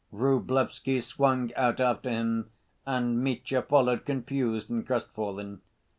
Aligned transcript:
Vrublevsky 0.11 0.99
swung 0.99 1.53
out 1.53 1.79
after 1.79 2.09
him, 2.09 2.49
and 2.87 3.23
Mitya 3.23 3.61
followed, 3.61 4.03
confused 4.03 4.67
and 4.67 4.83
crestfallen. 4.83 5.61